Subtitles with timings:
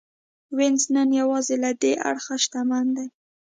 [0.57, 3.07] وینز نن یوازې له دې اړخه شتمن دی